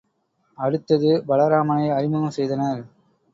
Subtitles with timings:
[0.57, 2.81] அடுத்தது பலராமனை அறிமுகம் செய்தனர்.